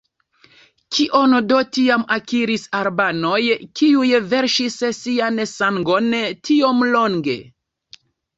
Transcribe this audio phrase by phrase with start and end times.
[0.95, 3.41] Kion do tiam akiris albanoj
[3.81, 6.11] kiuj verŝis sian sangon
[6.51, 7.39] tiom longe?